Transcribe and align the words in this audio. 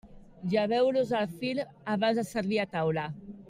Lleveu-los 0.53 1.11
el 1.19 1.29
fil 1.43 1.61
abans 1.97 2.19
de 2.23 2.27
servir 2.33 2.61
a 2.65 2.67
taula. 2.77 3.09